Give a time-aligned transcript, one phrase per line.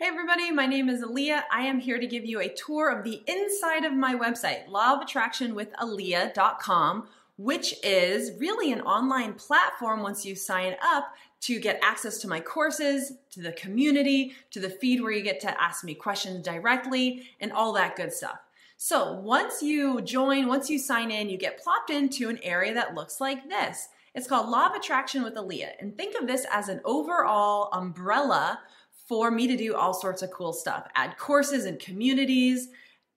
[0.00, 1.42] Hey everybody, my name is Alleah.
[1.50, 4.94] I am here to give you a tour of the inside of my website, Law
[4.94, 11.58] of Attraction with lawofattractionwithalleah.com, which is really an online platform once you sign up to
[11.58, 15.60] get access to my courses, to the community, to the feed where you get to
[15.60, 18.38] ask me questions directly, and all that good stuff.
[18.76, 22.94] So once you join, once you sign in, you get plopped into an area that
[22.94, 23.88] looks like this.
[24.14, 25.72] It's called Law of Attraction with Alleah.
[25.80, 28.60] And think of this as an overall umbrella
[29.08, 32.68] for me to do all sorts of cool stuff, add courses and communities,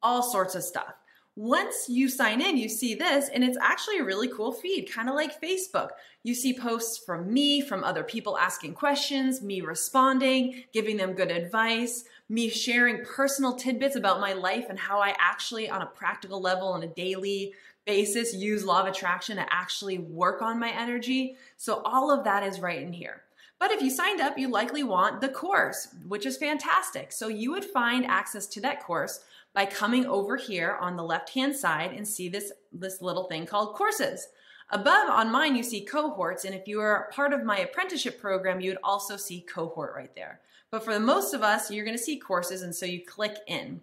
[0.02, 0.94] all sorts of stuff.
[1.36, 5.08] Once you sign in, you see this, and it's actually a really cool feed, kind
[5.08, 5.90] of like Facebook.
[6.24, 11.32] You see posts from me, from other people asking questions, me responding, giving them good
[11.32, 16.42] advice, me sharing personal tidbits about my life and how I actually, on a practical
[16.42, 17.54] level, on a daily
[17.86, 21.38] basis, use law of attraction to actually work on my energy.
[21.58, 23.24] So, all of that is right in here.
[23.62, 27.12] But if you signed up, you likely want the course, which is fantastic.
[27.12, 29.20] So you would find access to that course
[29.54, 33.76] by coming over here on the left-hand side and see this, this little thing called
[33.76, 34.30] courses.
[34.72, 38.62] Above on mine, you see cohorts, and if you are part of my apprenticeship program,
[38.62, 40.40] you would also see cohort right there.
[40.72, 43.80] But for the most of us, you're gonna see courses, and so you click in.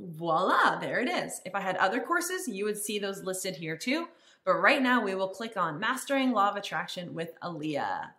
[0.00, 1.40] Voila, there it is.
[1.44, 4.08] If I had other courses, you would see those listed here too.
[4.44, 8.10] But right now, we will click on Mastering Law of Attraction with Alleah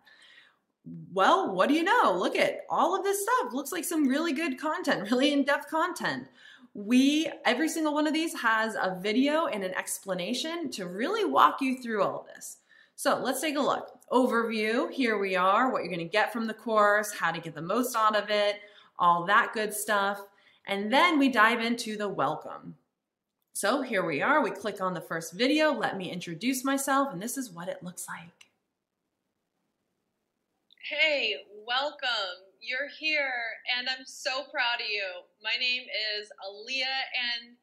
[1.12, 2.16] well, what do you know?
[2.16, 3.52] Look at all of this stuff.
[3.52, 6.28] Looks like some really good content, really in-depth content.
[6.74, 11.60] We, every single one of these has a video and an explanation to really walk
[11.60, 12.58] you through all of this.
[12.94, 13.90] So let's take a look.
[14.12, 17.62] Overview, here we are, what you're gonna get from the course, how to get the
[17.62, 18.56] most out of it,
[18.98, 20.20] all that good stuff.
[20.66, 22.74] And then we dive into the welcome.
[23.54, 27.20] So here we are, we click on the first video, let me introduce myself, and
[27.20, 28.47] this is what it looks like.
[30.88, 31.34] Hey,
[31.66, 32.08] welcome.
[32.62, 33.30] You're here,
[33.78, 35.04] and I'm so proud of you.
[35.42, 37.02] My name is Alleah,
[37.42, 37.56] and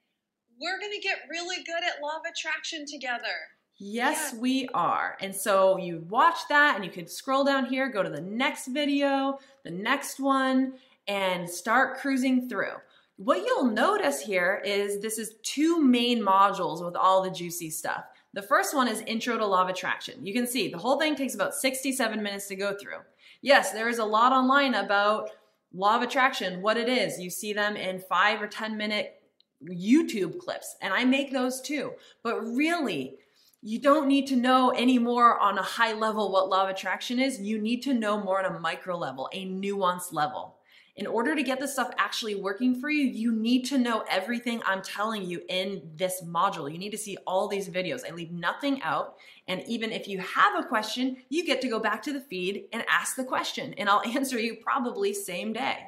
[0.61, 3.33] we're going to get really good at law of attraction together.
[3.79, 4.39] Yes, yeah.
[4.39, 5.17] we are.
[5.21, 8.67] And so you watch that, and you can scroll down here, go to the next
[8.67, 10.73] video, the next one,
[11.07, 12.75] and start cruising through.
[13.17, 18.03] What you'll notice here is this is two main modules with all the juicy stuff.
[18.33, 20.25] The first one is Intro to Law of Attraction.
[20.25, 22.97] You can see the whole thing takes about 67 minutes to go through.
[23.41, 25.29] Yes, there is a lot online about
[25.73, 27.17] law of attraction, what it is.
[27.17, 29.21] You see them in five or 10 minute
[29.63, 31.93] YouTube clips, and I make those too.
[32.21, 33.15] But really,
[33.61, 37.19] you don't need to know any more on a high level what law of attraction
[37.19, 37.39] is.
[37.39, 40.57] You need to know more on a micro level, a nuanced level
[40.97, 44.61] in order to get this stuff actually working for you, you need to know everything
[44.65, 46.71] I'm telling you in this module.
[46.71, 48.09] You need to see all these videos.
[48.09, 49.17] I leave nothing out.
[49.47, 52.65] And even if you have a question, you get to go back to the feed
[52.71, 55.79] and ask the question, and I'll answer you probably same day.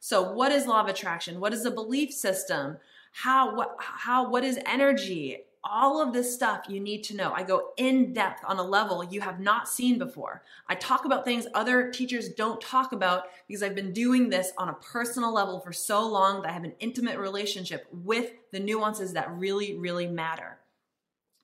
[0.00, 1.40] So, what is law of attraction?
[1.40, 2.78] What is a belief system?
[3.12, 5.38] How what how what is energy?
[5.70, 7.32] All of this stuff you need to know.
[7.32, 10.42] I go in depth on a level you have not seen before.
[10.68, 14.68] I talk about things other teachers don't talk about because I've been doing this on
[14.68, 19.12] a personal level for so long that I have an intimate relationship with the nuances
[19.12, 20.58] that really, really matter.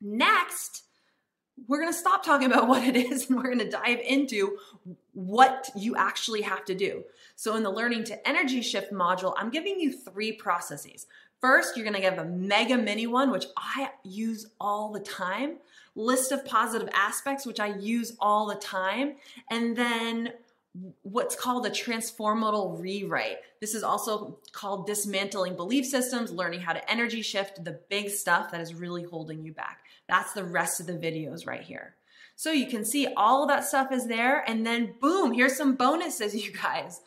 [0.00, 0.84] Next,
[1.68, 4.56] we're going to stop talking about what it is and we're going to dive into
[5.12, 7.04] what you actually have to do.
[7.36, 11.06] So, in the Learning to Energy Shift module, I'm giving you three processes.
[11.42, 15.56] First, you're gonna get a mega mini one, which I use all the time.
[15.96, 19.16] List of positive aspects, which I use all the time.
[19.50, 20.32] And then
[21.02, 23.38] what's called a transformational rewrite.
[23.60, 28.52] This is also called dismantling belief systems, learning how to energy shift, the big stuff
[28.52, 29.80] that is really holding you back.
[30.08, 31.96] That's the rest of the videos right here.
[32.36, 34.48] So you can see all that stuff is there.
[34.48, 37.00] And then boom, here's some bonuses, you guys.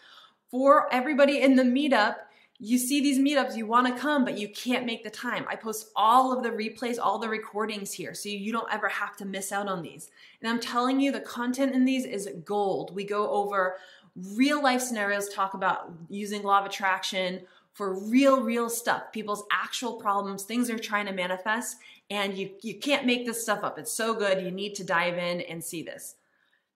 [0.52, 2.18] For everybody in the meetup,
[2.60, 5.46] you see these meetups, you want to come, but you can't make the time.
[5.50, 9.18] I post all of the replays, all the recordings here, so you don't ever have
[9.18, 10.10] to miss out on these.
[10.42, 12.96] And I'm telling you, the content in these is gold.
[12.96, 13.76] We go over
[14.16, 17.42] real life scenarios, talk about using law of attraction
[17.74, 21.78] for real, real stuff, people's actual problems, things they're trying to manifest.
[22.10, 23.78] And you, you can't make this stuff up.
[23.78, 24.42] It's so good.
[24.42, 26.16] You need to dive in and see this.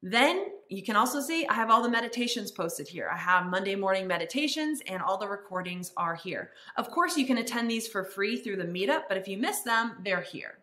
[0.03, 3.09] Then you can also see I have all the meditations posted here.
[3.11, 6.51] I have Monday morning meditations and all the recordings are here.
[6.77, 9.61] Of course, you can attend these for free through the meetup, but if you miss
[9.61, 10.59] them, they're here.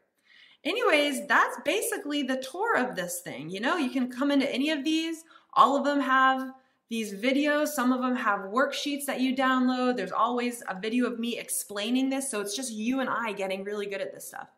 [0.63, 3.51] Anyways, that's basically the tour of this thing.
[3.51, 5.25] You know, you can come into any of these.
[5.55, 6.53] All of them have
[6.89, 7.69] these videos.
[7.69, 9.97] Some of them have worksheets that you download.
[9.97, 12.31] There's always a video of me explaining this.
[12.31, 14.49] So it's just you and I getting really good at this stuff.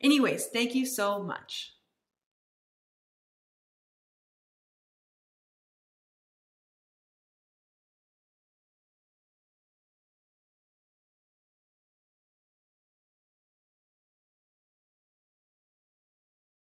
[0.00, 1.75] Anyways, thank you so much.